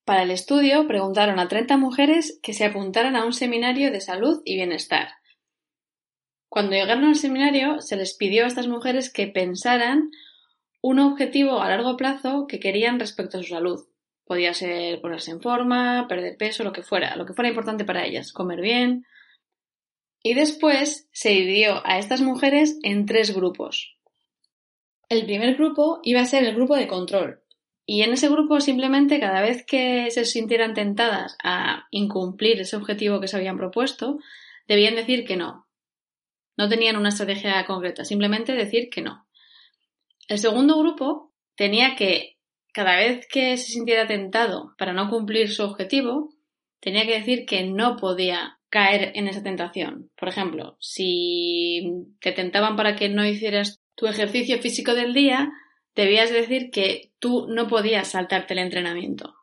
Para 0.05 0.23
el 0.23 0.31
estudio 0.31 0.87
preguntaron 0.87 1.39
a 1.39 1.47
30 1.47 1.77
mujeres 1.77 2.39
que 2.41 2.53
se 2.53 2.65
apuntaran 2.65 3.15
a 3.15 3.25
un 3.25 3.33
seminario 3.33 3.91
de 3.91 4.01
salud 4.01 4.41
y 4.45 4.55
bienestar. 4.55 5.09
Cuando 6.49 6.73
llegaron 6.73 7.05
al 7.05 7.15
seminario 7.15 7.81
se 7.81 7.95
les 7.95 8.15
pidió 8.15 8.43
a 8.43 8.47
estas 8.47 8.67
mujeres 8.67 9.11
que 9.11 9.27
pensaran 9.27 10.09
un 10.81 10.99
objetivo 10.99 11.61
a 11.61 11.69
largo 11.69 11.95
plazo 11.95 12.47
que 12.47 12.59
querían 12.59 12.99
respecto 12.99 13.37
a 13.37 13.43
su 13.43 13.49
salud. 13.49 13.85
Podía 14.25 14.53
ser 14.53 14.99
ponerse 15.01 15.31
en 15.31 15.41
forma, 15.41 16.07
perder 16.09 16.35
peso, 16.37 16.63
lo 16.63 16.73
que 16.73 16.83
fuera, 16.83 17.15
lo 17.15 17.25
que 17.25 17.33
fuera 17.33 17.49
importante 17.49 17.85
para 17.85 18.05
ellas, 18.05 18.33
comer 18.33 18.61
bien. 18.61 19.05
Y 20.23 20.33
después 20.33 21.07
se 21.11 21.29
dividió 21.29 21.85
a 21.85 21.99
estas 21.99 22.21
mujeres 22.21 22.79
en 22.83 23.05
tres 23.05 23.35
grupos. 23.35 23.97
El 25.09 25.25
primer 25.25 25.55
grupo 25.55 25.99
iba 26.03 26.21
a 26.21 26.25
ser 26.25 26.43
el 26.43 26.55
grupo 26.55 26.75
de 26.75 26.87
control. 26.87 27.41
Y 27.85 28.03
en 28.03 28.13
ese 28.13 28.29
grupo 28.29 28.61
simplemente 28.61 29.19
cada 29.19 29.41
vez 29.41 29.65
que 29.65 30.09
se 30.11 30.25
sintieran 30.25 30.73
tentadas 30.73 31.35
a 31.43 31.87
incumplir 31.91 32.61
ese 32.61 32.75
objetivo 32.75 33.19
que 33.19 33.27
se 33.27 33.37
habían 33.37 33.57
propuesto, 33.57 34.19
debían 34.67 34.95
decir 34.95 35.25
que 35.25 35.35
no. 35.35 35.67
No 36.57 36.69
tenían 36.69 36.95
una 36.95 37.09
estrategia 37.09 37.65
concreta, 37.65 38.05
simplemente 38.05 38.53
decir 38.53 38.89
que 38.89 39.01
no. 39.01 39.25
El 40.27 40.37
segundo 40.37 40.77
grupo 40.77 41.33
tenía 41.55 41.95
que, 41.95 42.37
cada 42.73 42.95
vez 42.95 43.27
que 43.27 43.57
se 43.57 43.71
sintiera 43.71 44.07
tentado 44.07 44.73
para 44.77 44.93
no 44.93 45.09
cumplir 45.09 45.51
su 45.51 45.63
objetivo, 45.63 46.33
tenía 46.79 47.05
que 47.05 47.19
decir 47.19 47.45
que 47.45 47.63
no 47.63 47.97
podía 47.97 48.59
caer 48.69 49.11
en 49.15 49.27
esa 49.27 49.43
tentación. 49.43 50.09
Por 50.17 50.29
ejemplo, 50.29 50.77
si 50.79 52.05
te 52.21 52.31
tentaban 52.31 52.75
para 52.75 52.95
que 52.95 53.09
no 53.09 53.25
hicieras 53.25 53.81
tu 53.95 54.07
ejercicio 54.07 54.59
físico 54.59 54.93
del 54.93 55.13
día, 55.13 55.51
debías 55.95 56.31
decir 56.31 56.71
que 56.71 57.11
tú 57.19 57.47
no 57.47 57.67
podías 57.67 58.09
saltarte 58.09 58.53
el 58.53 58.59
entrenamiento. 58.59 59.35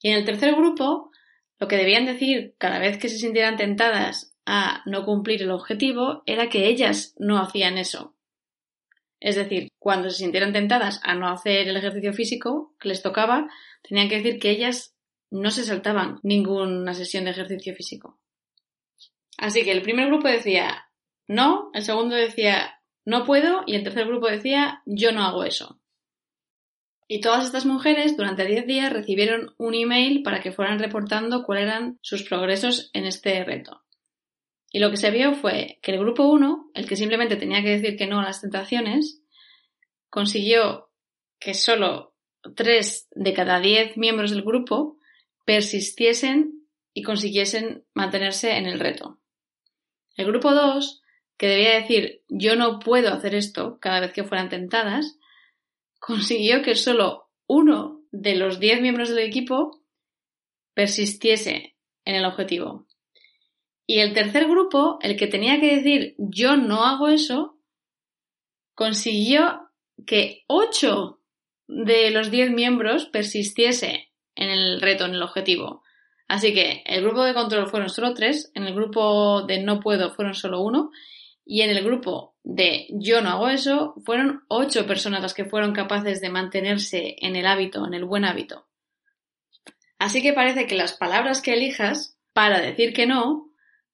Y 0.00 0.10
en 0.10 0.18
el 0.18 0.24
tercer 0.24 0.54
grupo, 0.54 1.10
lo 1.58 1.68
que 1.68 1.76
debían 1.76 2.06
decir 2.06 2.54
cada 2.58 2.78
vez 2.78 2.98
que 2.98 3.08
se 3.08 3.18
sintieran 3.18 3.56
tentadas 3.56 4.34
a 4.44 4.82
no 4.86 5.04
cumplir 5.04 5.42
el 5.42 5.50
objetivo 5.50 6.22
era 6.26 6.48
que 6.48 6.68
ellas 6.68 7.14
no 7.18 7.38
hacían 7.38 7.78
eso. 7.78 8.14
Es 9.18 9.36
decir, 9.36 9.68
cuando 9.78 10.10
se 10.10 10.18
sintieran 10.18 10.52
tentadas 10.52 11.00
a 11.02 11.14
no 11.14 11.28
hacer 11.28 11.68
el 11.68 11.76
ejercicio 11.76 12.12
físico 12.12 12.74
que 12.78 12.88
les 12.88 13.02
tocaba, 13.02 13.48
tenían 13.82 14.08
que 14.08 14.16
decir 14.16 14.38
que 14.38 14.50
ellas 14.50 14.94
no 15.30 15.50
se 15.50 15.64
saltaban 15.64 16.20
ninguna 16.22 16.94
sesión 16.94 17.24
de 17.24 17.30
ejercicio 17.30 17.74
físico. 17.74 18.20
Así 19.38 19.64
que 19.64 19.72
el 19.72 19.82
primer 19.82 20.06
grupo 20.08 20.28
decía 20.28 20.86
no, 21.28 21.70
el 21.74 21.82
segundo 21.82 22.14
decía 22.14 22.75
no 23.06 23.24
puedo 23.24 23.62
y 23.66 23.76
el 23.76 23.84
tercer 23.84 24.06
grupo 24.06 24.26
decía 24.26 24.82
yo 24.84 25.12
no 25.12 25.24
hago 25.24 25.44
eso. 25.44 25.80
Y 27.08 27.20
todas 27.20 27.46
estas 27.46 27.64
mujeres 27.64 28.16
durante 28.16 28.44
10 28.44 28.66
días 28.66 28.92
recibieron 28.92 29.54
un 29.58 29.74
email 29.74 30.22
para 30.24 30.40
que 30.40 30.50
fueran 30.50 30.80
reportando 30.80 31.44
cuáles 31.44 31.64
eran 31.64 31.98
sus 32.02 32.24
progresos 32.24 32.90
en 32.92 33.06
este 33.06 33.44
reto. 33.44 33.84
Y 34.72 34.80
lo 34.80 34.90
que 34.90 34.96
se 34.96 35.12
vio 35.12 35.34
fue 35.34 35.78
que 35.82 35.92
el 35.92 36.00
grupo 36.00 36.24
1, 36.24 36.72
el 36.74 36.88
que 36.88 36.96
simplemente 36.96 37.36
tenía 37.36 37.62
que 37.62 37.78
decir 37.78 37.96
que 37.96 38.08
no 38.08 38.18
a 38.18 38.24
las 38.24 38.40
tentaciones, 38.40 39.22
consiguió 40.10 40.90
que 41.38 41.54
solo 41.54 42.14
3 42.56 43.08
de 43.12 43.32
cada 43.32 43.60
10 43.60 43.96
miembros 43.96 44.32
del 44.32 44.42
grupo 44.42 44.98
persistiesen 45.44 46.66
y 46.92 47.02
consiguiesen 47.02 47.84
mantenerse 47.94 48.56
en 48.56 48.66
el 48.66 48.80
reto. 48.80 49.20
El 50.16 50.26
grupo 50.26 50.52
2 50.52 51.02
que 51.36 51.48
debía 51.48 51.80
decir 51.80 52.22
yo 52.28 52.56
no 52.56 52.78
puedo 52.78 53.12
hacer 53.12 53.34
esto 53.34 53.78
cada 53.80 54.00
vez 54.00 54.12
que 54.12 54.24
fueran 54.24 54.48
tentadas, 54.48 55.18
consiguió 55.98 56.62
que 56.62 56.74
solo 56.74 57.30
uno 57.46 58.02
de 58.10 58.36
los 58.36 58.60
diez 58.60 58.80
miembros 58.80 59.08
del 59.10 59.20
equipo 59.20 59.82
persistiese 60.74 61.76
en 62.04 62.16
el 62.16 62.24
objetivo. 62.24 62.86
Y 63.86 64.00
el 64.00 64.14
tercer 64.14 64.48
grupo, 64.48 64.98
el 65.00 65.16
que 65.16 65.26
tenía 65.26 65.60
que 65.60 65.76
decir 65.76 66.14
yo 66.18 66.56
no 66.56 66.84
hago 66.84 67.08
eso, 67.08 67.58
consiguió 68.74 69.70
que 70.06 70.44
ocho 70.48 71.20
de 71.68 72.10
los 72.10 72.30
diez 72.30 72.50
miembros 72.50 73.06
persistiese 73.06 74.12
en 74.34 74.50
el 74.50 74.80
reto, 74.80 75.04
en 75.04 75.14
el 75.14 75.22
objetivo. 75.22 75.82
Así 76.28 76.52
que 76.52 76.82
el 76.86 77.02
grupo 77.02 77.24
de 77.24 77.34
control 77.34 77.68
fueron 77.68 77.88
solo 77.88 78.12
tres, 78.12 78.50
en 78.54 78.64
el 78.64 78.74
grupo 78.74 79.42
de 79.42 79.62
no 79.62 79.80
puedo 79.80 80.10
fueron 80.10 80.34
solo 80.34 80.60
uno, 80.60 80.90
y 81.46 81.62
en 81.62 81.70
el 81.70 81.84
grupo 81.84 82.34
de 82.42 82.88
yo 82.90 83.22
no 83.22 83.30
hago 83.30 83.48
eso, 83.48 83.94
fueron 84.04 84.42
ocho 84.48 84.84
personas 84.84 85.22
las 85.22 85.32
que 85.32 85.44
fueron 85.44 85.72
capaces 85.72 86.20
de 86.20 86.28
mantenerse 86.28 87.14
en 87.20 87.36
el 87.36 87.46
hábito, 87.46 87.86
en 87.86 87.94
el 87.94 88.04
buen 88.04 88.24
hábito. 88.24 88.66
Así 89.98 90.20
que 90.22 90.32
parece 90.32 90.66
que 90.66 90.74
las 90.74 90.92
palabras 90.92 91.40
que 91.40 91.54
elijas 91.54 92.18
para 92.32 92.60
decir 92.60 92.92
que 92.92 93.06
no, 93.06 93.52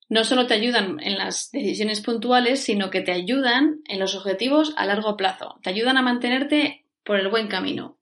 no 0.09 0.25
solo 0.25 0.47
te 0.47 0.55
ayudan 0.55 0.99
en 1.01 1.19
las 1.19 1.51
decisiones 1.53 2.01
puntuales, 2.01 2.65
sino 2.65 2.91
que 2.91 3.03
te 3.03 3.13
ayudan 3.13 3.81
en 3.87 4.01
los 4.01 4.15
objetivos 4.17 4.73
a 4.77 4.87
largo 4.87 5.17
plazo, 5.17 5.61
te 5.63 5.71
ayudan 5.71 5.99
a 5.99 6.03
mantenerte 6.03 6.87
por 7.05 7.21
el 7.21 7.29
buen 7.29 7.49
camino. 7.49 7.99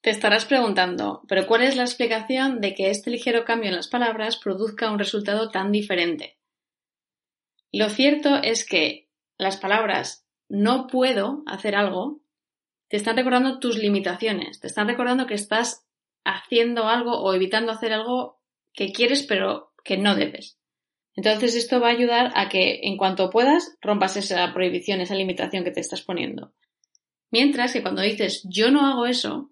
Te 0.00 0.10
estarás 0.10 0.46
preguntando, 0.46 1.22
pero 1.28 1.46
¿cuál 1.46 1.62
es 1.62 1.76
la 1.76 1.82
explicación 1.82 2.60
de 2.60 2.74
que 2.74 2.90
este 2.90 3.10
ligero 3.10 3.44
cambio 3.44 3.68
en 3.68 3.76
las 3.76 3.88
palabras 3.88 4.36
produzca 4.36 4.90
un 4.90 4.98
resultado 4.98 5.50
tan 5.50 5.72
diferente? 5.72 6.35
Lo 7.76 7.90
cierto 7.90 8.36
es 8.42 8.66
que 8.66 9.10
las 9.36 9.58
palabras 9.58 10.26
no 10.48 10.86
puedo 10.86 11.42
hacer 11.46 11.76
algo 11.76 12.22
te 12.88 12.96
están 12.96 13.16
recordando 13.16 13.58
tus 13.58 13.76
limitaciones, 13.76 14.60
te 14.60 14.68
están 14.68 14.88
recordando 14.88 15.26
que 15.26 15.34
estás 15.34 15.84
haciendo 16.24 16.88
algo 16.88 17.20
o 17.20 17.34
evitando 17.34 17.72
hacer 17.72 17.92
algo 17.92 18.40
que 18.72 18.92
quieres 18.92 19.24
pero 19.24 19.74
que 19.84 19.98
no 19.98 20.14
debes. 20.14 20.58
Entonces 21.16 21.54
esto 21.54 21.78
va 21.78 21.88
a 21.88 21.92
ayudar 21.92 22.32
a 22.34 22.48
que 22.48 22.80
en 22.84 22.96
cuanto 22.96 23.28
puedas 23.28 23.76
rompas 23.82 24.16
esa 24.16 24.54
prohibición, 24.54 25.02
esa 25.02 25.14
limitación 25.14 25.62
que 25.62 25.70
te 25.70 25.80
estás 25.80 26.00
poniendo. 26.00 26.54
Mientras 27.30 27.74
que 27.74 27.82
cuando 27.82 28.00
dices 28.00 28.42
yo 28.48 28.70
no 28.70 28.86
hago 28.86 29.04
eso, 29.04 29.50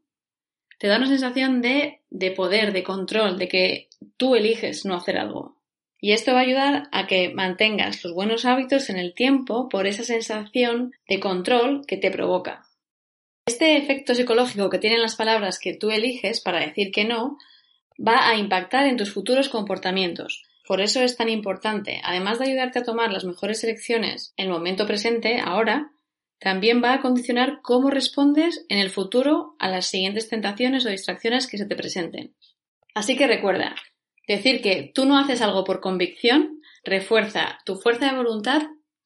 te 0.79 0.87
da 0.87 0.97
una 0.97 1.09
sensación 1.09 1.61
de, 1.61 2.01
de 2.09 2.31
poder, 2.31 2.73
de 2.73 2.85
control, 2.85 3.37
de 3.37 3.49
que 3.49 3.89
tú 4.17 4.35
eliges 4.35 4.87
no 4.87 4.95
hacer 4.95 5.19
algo. 5.19 5.54
Y 6.05 6.13
esto 6.13 6.35
va 6.35 6.41
a 6.41 6.43
ayudar 6.43 6.89
a 6.93 7.07
que 7.07 7.33
mantengas 7.33 8.05
los 8.05 8.13
buenos 8.13 8.45
hábitos 8.45 8.91
en 8.91 8.99
el 8.99 9.15
tiempo 9.15 9.71
por 9.71 9.87
esa 9.87 10.05
sensación 10.05 10.93
de 11.09 11.19
control 11.19 11.87
que 11.87 11.97
te 11.97 12.11
provoca. 12.11 12.67
Este 13.47 13.79
efecto 13.79 14.15
psicológico 14.15 14.69
que 14.69 14.79
tienen 14.79 15.01
las 15.01 15.17
palabras 15.17 15.59
que 15.59 15.73
tú 15.73 15.91
eliges 15.91 16.43
para 16.43 16.61
decir 16.61 16.93
que 16.93 17.07
no 17.07 17.39
va 17.99 18.29
a 18.29 18.37
impactar 18.37 18.87
en 18.87 18.99
tus 18.99 19.15
futuros 19.15 19.49
comportamientos. 19.49 20.43
Por 20.69 20.83
eso 20.83 21.01
es 21.01 21.17
tan 21.17 21.31
importante, 21.31 22.03
además 22.05 22.39
de 22.39 22.49
ayudarte 22.49 22.81
a 22.81 22.85
tomar 22.85 23.11
las 23.11 23.25
mejores 23.25 23.65
elecciones 23.65 24.35
en 24.37 24.49
el 24.49 24.53
momento 24.53 24.87
presente, 24.87 25.41
ahora, 25.41 25.91
también 26.39 26.85
va 26.85 26.93
a 26.93 27.01
condicionar 27.01 27.61
cómo 27.63 27.89
respondes 27.89 28.67
en 28.69 28.77
el 28.77 28.91
futuro 28.91 29.57
a 29.59 29.71
las 29.71 29.87
siguientes 29.87 30.29
tentaciones 30.29 30.85
o 30.85 30.91
distracciones 30.91 31.47
que 31.47 31.57
se 31.57 31.65
te 31.65 31.77
presenten. 31.77 32.35
Así 32.95 33.17
que 33.17 33.27
recuerda, 33.27 33.75
Decir 34.27 34.63
que 34.63 34.91
tú 34.95 35.05
no 35.05 35.19
haces 35.19 35.43
algo 35.43 35.65
por 35.65 35.81
convicción 35.81 36.61
refuerza 36.83 37.59
tu 37.65 37.77
fuerza 37.77 38.11
de 38.11 38.17
voluntad 38.17 38.63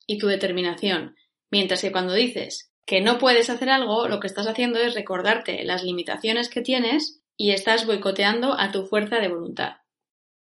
y 0.07 0.19
tu 0.19 0.27
determinación, 0.27 1.17
mientras 1.51 1.83
que 1.83 1.93
cuando 1.93 2.15
dices 2.15 2.73
que 2.87 3.01
no 3.01 3.19
puedes 3.19 3.51
hacer 3.51 3.69
algo, 3.69 4.09
lo 4.09 4.19
que 4.19 4.27
estás 4.27 4.47
haciendo 4.47 4.79
es 4.79 4.95
recordarte 4.95 5.63
las 5.65 5.85
limitaciones 5.85 6.49
que 6.49 6.63
tienes 6.63 7.23
y 7.37 7.51
estás 7.51 7.87
boicoteando 7.87 8.59
a 8.59 8.73
tu 8.73 8.87
fuerza 8.87 9.21
de 9.21 9.29
voluntad. 9.29 9.77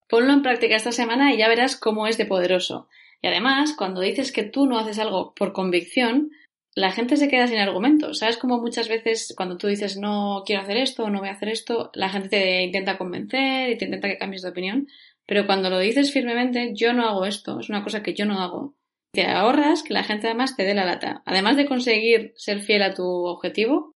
Ponlo 0.08 0.32
en 0.32 0.42
práctica 0.42 0.76
esta 0.76 0.92
semana 0.92 1.32
y 1.32 1.38
ya 1.38 1.48
verás 1.48 1.76
cómo 1.76 2.06
es 2.06 2.18
de 2.18 2.26
poderoso. 2.26 2.88
Y 3.22 3.28
además, 3.28 3.74
cuando 3.76 4.02
dices 4.02 4.32
que 4.32 4.44
tú 4.44 4.66
no 4.66 4.78
haces 4.78 4.98
algo 4.98 5.34
por 5.34 5.52
convicción, 5.52 6.30
la 6.76 6.92
gente 6.92 7.16
se 7.16 7.28
queda 7.28 7.46
sin 7.46 7.58
argumentos. 7.58 8.18
¿Sabes 8.18 8.36
cómo 8.36 8.60
muchas 8.60 8.88
veces 8.88 9.32
cuando 9.34 9.56
tú 9.56 9.66
dices 9.66 9.96
no 9.96 10.42
quiero 10.44 10.60
hacer 10.60 10.76
esto 10.76 11.08
no 11.08 11.20
voy 11.20 11.30
a 11.30 11.32
hacer 11.32 11.48
esto, 11.48 11.90
la 11.94 12.10
gente 12.10 12.28
te 12.28 12.62
intenta 12.62 12.98
convencer 12.98 13.70
y 13.70 13.78
te 13.78 13.86
intenta 13.86 14.08
que 14.08 14.18
cambies 14.18 14.42
de 14.42 14.50
opinión? 14.50 14.86
Pero 15.24 15.46
cuando 15.46 15.70
lo 15.70 15.78
dices 15.78 16.12
firmemente, 16.12 16.72
yo 16.74 16.92
no 16.92 17.08
hago 17.08 17.24
esto, 17.24 17.58
es 17.60 17.70
una 17.70 17.82
cosa 17.82 18.02
que 18.02 18.14
yo 18.14 18.26
no 18.26 18.40
hago. 18.40 18.76
Te 19.10 19.26
ahorras 19.26 19.82
que 19.82 19.94
la 19.94 20.04
gente 20.04 20.26
además 20.26 20.54
te 20.54 20.64
dé 20.64 20.74
la 20.74 20.84
lata. 20.84 21.22
Además 21.24 21.56
de 21.56 21.64
conseguir 21.64 22.34
ser 22.36 22.60
fiel 22.60 22.82
a 22.82 22.94
tu 22.94 23.04
objetivo, 23.04 23.94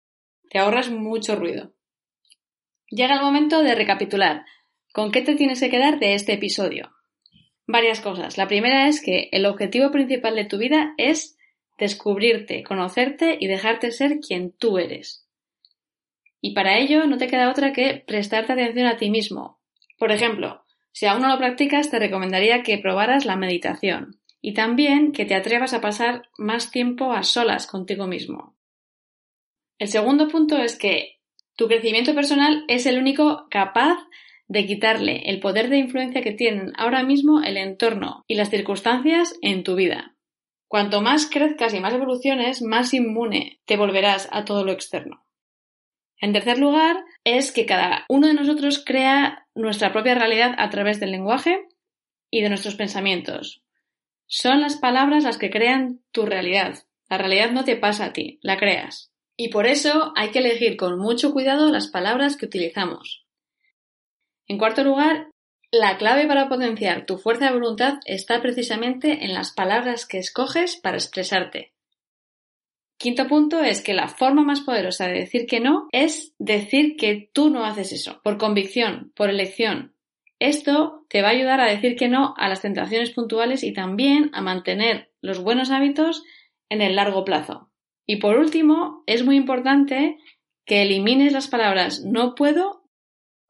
Te 0.49 0.57
ahorras 0.57 0.89
mucho 0.89 1.35
ruido. 1.35 1.75
Llega 2.87 3.15
el 3.15 3.21
momento 3.21 3.61
de 3.61 3.75
recapitular. 3.75 4.45
¿Con 4.93 5.11
qué 5.11 5.21
te 5.21 5.35
tienes 5.35 5.59
que 5.59 5.69
quedar 5.69 5.99
de 5.99 6.15
este 6.15 6.33
episodio? 6.33 6.91
Varias 7.67 7.99
cosas. 7.99 8.37
La 8.37 8.47
primera 8.47 8.87
es 8.87 8.99
que 8.99 9.29
el 9.31 9.45
objetivo 9.45 9.91
principal 9.91 10.35
de 10.35 10.45
tu 10.45 10.57
vida 10.57 10.95
es 10.97 11.37
descubrirte, 11.79 12.63
conocerte 12.63 13.37
y 13.39 13.47
dejarte 13.47 13.91
ser 13.91 14.19
quien 14.19 14.51
tú 14.51 14.77
eres. 14.77 15.25
Y 16.41 16.53
para 16.53 16.77
ello 16.77 17.05
no 17.07 17.17
te 17.17 17.27
queda 17.27 17.49
otra 17.49 17.73
que 17.73 18.03
prestarte 18.05 18.53
atención 18.53 18.87
a 18.87 18.97
ti 18.97 19.09
mismo. 19.09 19.59
Por 19.97 20.11
ejemplo, 20.11 20.63
si 20.91 21.05
aún 21.05 21.21
no 21.21 21.29
lo 21.29 21.37
practicas, 21.37 21.89
te 21.89 21.99
recomendaría 21.99 22.63
que 22.63 22.77
probaras 22.77 23.25
la 23.25 23.35
meditación 23.35 24.19
y 24.41 24.53
también 24.53 25.11
que 25.11 25.25
te 25.25 25.35
atrevas 25.35 25.73
a 25.73 25.81
pasar 25.81 26.29
más 26.37 26.71
tiempo 26.71 27.11
a 27.11 27.23
solas 27.23 27.67
contigo 27.67 28.07
mismo. 28.07 28.55
El 29.77 29.87
segundo 29.87 30.27
punto 30.27 30.57
es 30.57 30.77
que 30.77 31.19
tu 31.55 31.67
crecimiento 31.67 32.13
personal 32.15 32.63
es 32.67 32.85
el 32.85 32.97
único 32.97 33.47
capaz 33.49 33.97
de 34.47 34.65
quitarle 34.65 35.29
el 35.29 35.39
poder 35.39 35.69
de 35.69 35.77
influencia 35.77 36.21
que 36.21 36.31
tienen 36.31 36.73
ahora 36.77 37.03
mismo 37.03 37.41
el 37.41 37.57
entorno 37.57 38.23
y 38.27 38.35
las 38.35 38.49
circunstancias 38.49 39.37
en 39.41 39.63
tu 39.63 39.75
vida. 39.75 40.15
Cuanto 40.69 41.01
más 41.01 41.25
crezcas 41.25 41.73
y 41.73 41.79
más 41.79 41.95
evoluciones, 41.95 42.61
más 42.61 42.93
inmune 42.93 43.59
te 43.65 43.75
volverás 43.75 44.29
a 44.31 44.45
todo 44.45 44.63
lo 44.63 44.71
externo. 44.71 45.25
En 46.21 46.31
tercer 46.31 46.59
lugar, 46.59 47.03
es 47.23 47.51
que 47.51 47.65
cada 47.65 48.05
uno 48.07 48.27
de 48.27 48.35
nosotros 48.35 48.83
crea 48.85 49.47
nuestra 49.55 49.91
propia 49.91 50.13
realidad 50.13 50.53
a 50.59 50.69
través 50.69 50.99
del 50.99 51.09
lenguaje 51.09 51.65
y 52.29 52.41
de 52.41 52.49
nuestros 52.49 52.75
pensamientos. 52.75 53.63
Son 54.27 54.61
las 54.61 54.77
palabras 54.77 55.23
las 55.23 55.39
que 55.39 55.49
crean 55.49 56.01
tu 56.11 56.27
realidad. 56.27 56.77
La 57.09 57.17
realidad 57.17 57.49
no 57.49 57.63
te 57.63 57.75
pasa 57.75 58.05
a 58.05 58.13
ti, 58.13 58.37
la 58.43 58.57
creas. 58.57 59.11
Y 59.35 59.49
por 59.49 59.65
eso 59.65 60.13
hay 60.15 60.29
que 60.29 60.37
elegir 60.37 60.77
con 60.77 60.99
mucho 60.99 61.33
cuidado 61.33 61.71
las 61.71 61.87
palabras 61.87 62.37
que 62.37 62.45
utilizamos. 62.45 63.25
En 64.45 64.59
cuarto 64.59 64.83
lugar, 64.83 65.31
la 65.71 65.97
clave 65.97 66.25
para 66.25 66.49
potenciar 66.49 67.05
tu 67.05 67.17
fuerza 67.17 67.45
de 67.45 67.53
voluntad 67.53 67.99
está 68.05 68.41
precisamente 68.41 69.25
en 69.25 69.33
las 69.33 69.51
palabras 69.51 70.05
que 70.05 70.17
escoges 70.17 70.77
para 70.77 70.97
expresarte. 70.97 71.73
Quinto 72.97 73.27
punto 73.27 73.61
es 73.61 73.81
que 73.81 73.93
la 73.93 74.09
forma 74.09 74.43
más 74.43 74.61
poderosa 74.61 75.07
de 75.07 75.13
decir 75.13 75.45
que 75.45 75.59
no 75.59 75.87
es 75.91 76.33
decir 76.37 76.97
que 76.97 77.29
tú 77.33 77.49
no 77.49 77.63
haces 77.63 77.93
eso, 77.93 78.19
por 78.23 78.37
convicción, 78.37 79.13
por 79.15 79.29
elección. 79.29 79.95
Esto 80.39 81.05
te 81.07 81.21
va 81.21 81.29
a 81.29 81.31
ayudar 81.31 81.61
a 81.61 81.69
decir 81.69 81.95
que 81.95 82.09
no 82.09 82.33
a 82.37 82.49
las 82.49 82.61
tentaciones 82.61 83.11
puntuales 83.11 83.63
y 83.63 83.71
también 83.73 84.31
a 84.33 84.41
mantener 84.41 85.11
los 85.21 85.41
buenos 85.41 85.69
hábitos 85.69 86.23
en 86.67 86.81
el 86.81 86.95
largo 86.95 87.23
plazo. 87.23 87.71
Y 88.05 88.17
por 88.17 88.37
último, 88.37 89.03
es 89.05 89.23
muy 89.23 89.35
importante 89.35 90.17
que 90.65 90.81
elimines 90.81 91.31
las 91.31 91.47
palabras 91.47 92.03
no 92.03 92.35
puedo 92.35 92.78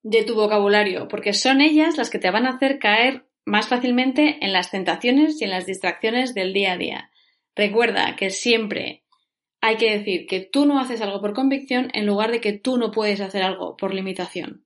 de 0.09 0.23
tu 0.23 0.33
vocabulario, 0.33 1.07
porque 1.07 1.33
son 1.33 1.61
ellas 1.61 1.97
las 1.97 2.09
que 2.09 2.17
te 2.17 2.31
van 2.31 2.47
a 2.47 2.55
hacer 2.55 2.79
caer 2.79 3.27
más 3.45 3.67
fácilmente 3.67 4.37
en 4.41 4.53
las 4.53 4.71
tentaciones 4.71 5.39
y 5.39 5.43
en 5.43 5.51
las 5.51 5.67
distracciones 5.67 6.33
del 6.33 6.51
día 6.51 6.73
a 6.73 6.77
día. 6.77 7.11
Recuerda 7.55 8.15
que 8.15 8.31
siempre 8.31 9.03
hay 9.61 9.77
que 9.77 9.91
decir 9.91 10.25
que 10.25 10.39
tú 10.39 10.65
no 10.65 10.79
haces 10.79 11.01
algo 11.01 11.21
por 11.21 11.33
convicción 11.33 11.89
en 11.93 12.07
lugar 12.07 12.31
de 12.31 12.41
que 12.41 12.53
tú 12.53 12.77
no 12.77 12.91
puedes 12.91 13.21
hacer 13.21 13.43
algo 13.43 13.77
por 13.77 13.93
limitación. 13.93 14.65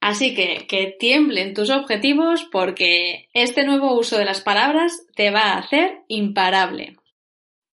Así 0.00 0.34
que 0.34 0.66
que 0.68 0.94
tiemblen 0.98 1.54
tus 1.54 1.70
objetivos 1.70 2.44
porque 2.50 3.30
este 3.32 3.64
nuevo 3.64 3.96
uso 3.96 4.18
de 4.18 4.26
las 4.26 4.42
palabras 4.42 5.06
te 5.14 5.30
va 5.30 5.52
a 5.52 5.58
hacer 5.58 6.00
imparable. 6.08 6.96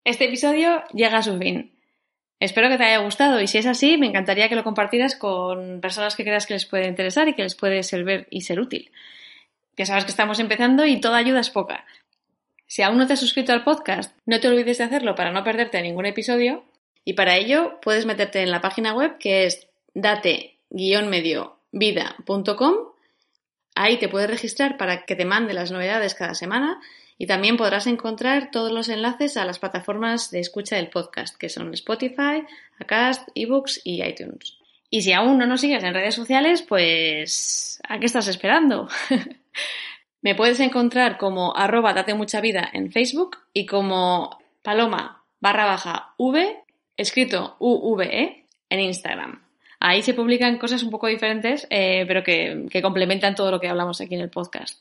Este 0.05 0.27
episodio 0.27 0.85
llega 0.93 1.19
a 1.19 1.23
su 1.23 1.37
fin. 1.39 1.78
Espero 2.41 2.69
que 2.69 2.79
te 2.79 2.85
haya 2.85 2.99
gustado 2.99 3.41
y 3.41 3.49
si 3.49 3.59
es 3.59 3.67
así, 3.67 3.99
me 3.99 4.07
encantaría 4.07 4.49
que 4.49 4.55
lo 4.55 4.63
compartieras 4.63 5.17
con 5.17 5.81
personas 5.81 6.15
que 6.15 6.23
creas 6.23 6.47
que 6.47 6.55
les 6.55 6.67
puede 6.67 6.87
interesar 6.87 7.27
y 7.29 7.35
que 7.35 7.43
les 7.43 7.57
puede 7.57 7.83
servir 7.83 8.29
y 8.31 8.43
ser 8.43 8.61
útil. 8.61 8.93
Ya 9.77 9.87
sabes 9.87 10.05
que 10.05 10.11
estamos 10.11 10.39
empezando 10.39 10.87
y 10.87 11.01
toda 11.01 11.19
ayuda 11.19 11.41
es 11.41 11.51
poca. 11.51 11.85
Si 12.67 12.83
aún 12.83 12.99
no 12.99 13.07
te 13.07 13.15
has 13.15 13.21
suscrito 13.21 13.53
al 13.53 13.65
podcast, 13.65 14.17
no 14.27 14.39
te 14.39 14.47
olvides 14.49 14.79
de 14.79 14.85
hacerlo 14.85 15.17
para 15.17 15.33
no 15.33 15.43
perderte 15.43 15.83
ningún 15.83 16.07
episodio. 16.07 16.65
Y 17.05 17.15
para 17.15 17.37
ello 17.37 17.81
puedes 17.81 18.07
meterte 18.07 18.43
en 18.43 18.51
la 18.51 18.61
página 18.61 18.93
web 18.93 19.19
que 19.19 19.47
es 19.47 19.69
date-mediovida.com. 19.95 22.75
Ahí 23.75 23.99
te 23.99 24.09
puedes 24.09 24.31
registrar 24.31 24.77
para 24.77 25.07
que 25.07 25.17
te 25.17 25.25
mande 25.25 25.55
las 25.55 25.73
novedades 25.73 26.15
cada 26.15 26.35
semana 26.35 26.81
y 27.19 27.27
también 27.27 27.57
podrás 27.57 27.89
encontrar 27.89 28.51
todos 28.53 28.71
los 28.71 28.89
enlaces 28.89 29.37
a 29.37 29.45
las 29.45 29.59
plataformas 29.59 30.31
de 30.31 30.39
escucha 30.39 30.77
del 30.77 30.89
podcast, 30.89 31.37
que 31.37 31.49
son 31.49 31.75
Spotify, 31.75 32.45
Acast, 32.79 33.29
eBooks 33.35 33.81
y 33.85 34.03
iTunes. 34.05 34.57
Y 34.89 35.03
si 35.03 35.13
aún 35.13 35.37
no 35.37 35.45
nos 35.45 35.61
sigues 35.61 35.83
en 35.83 35.93
redes 35.93 36.15
sociales, 36.15 36.63
pues 36.63 37.81
¿a 37.87 37.99
qué 37.99 38.07
estás 38.07 38.29
esperando? 38.29 38.89
Me 40.23 40.35
puedes 40.35 40.61
encontrar 40.61 41.19
como 41.19 41.57
arroba 41.57 41.93
date 41.93 42.15
mucha 42.15 42.41
vida 42.41 42.69
en 42.73 42.91
Facebook 42.93 43.39
y 43.53 43.67
como 43.67 44.39
paloma 44.63 45.23
barra 45.41 45.67
baja 45.67 46.15
v, 46.19 46.63
escrito 46.97 47.57
UVE, 47.59 48.45
en 48.71 48.81
Instagram. 48.81 49.43
Ahí 49.81 50.03
se 50.03 50.15
publican 50.15 50.59
cosas 50.59 50.83
un 50.83 50.91
poco 50.91 51.07
diferentes, 51.07 51.67
eh, 51.71 52.05
pero 52.07 52.25
que, 52.25 52.67
que 52.71 52.83
complementan 52.83 53.35
todo 53.35 53.51
lo 53.51 53.61
que 53.61 53.69
hablamos 53.69 54.01
aquí 54.01 54.15
en 54.15 54.23
el 54.23 54.31
podcast. 54.31 54.81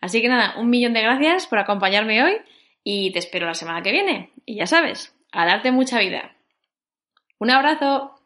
Así 0.00 0.22
que 0.22 0.28
nada, 0.28 0.54
un 0.58 0.70
millón 0.70 0.92
de 0.94 1.02
gracias 1.02 1.46
por 1.46 1.58
acompañarme 1.58 2.22
hoy 2.22 2.36
y 2.82 3.12
te 3.12 3.18
espero 3.18 3.46
la 3.46 3.54
semana 3.54 3.82
que 3.82 3.92
viene. 3.92 4.32
Y 4.46 4.56
ya 4.56 4.66
sabes, 4.66 5.14
a 5.32 5.46
darte 5.46 5.72
mucha 5.72 5.98
vida. 5.98 6.36
Un 7.38 7.50
abrazo. 7.50 8.19